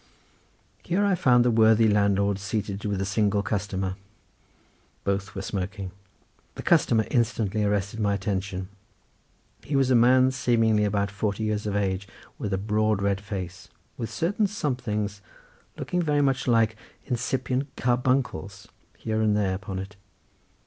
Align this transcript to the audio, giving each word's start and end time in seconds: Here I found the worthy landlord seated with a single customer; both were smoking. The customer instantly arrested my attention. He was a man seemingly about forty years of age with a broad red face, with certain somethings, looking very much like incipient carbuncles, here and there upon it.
Here 0.81 1.05
I 1.05 1.13
found 1.13 1.45
the 1.45 1.51
worthy 1.51 1.87
landlord 1.87 2.39
seated 2.39 2.83
with 2.85 2.99
a 3.01 3.05
single 3.05 3.43
customer; 3.43 3.97
both 5.03 5.35
were 5.35 5.43
smoking. 5.43 5.91
The 6.55 6.63
customer 6.63 7.05
instantly 7.11 7.63
arrested 7.63 7.99
my 7.99 8.15
attention. 8.15 8.69
He 9.63 9.75
was 9.75 9.91
a 9.91 9.95
man 9.95 10.31
seemingly 10.31 10.85
about 10.85 11.11
forty 11.11 11.43
years 11.43 11.67
of 11.67 11.75
age 11.75 12.07
with 12.39 12.51
a 12.51 12.57
broad 12.57 12.99
red 12.99 13.21
face, 13.21 13.67
with 13.95 14.09
certain 14.09 14.47
somethings, 14.47 15.21
looking 15.77 16.01
very 16.01 16.23
much 16.23 16.47
like 16.47 16.77
incipient 17.05 17.67
carbuncles, 17.75 18.67
here 18.97 19.21
and 19.21 19.37
there 19.37 19.53
upon 19.53 19.77
it. 19.77 19.97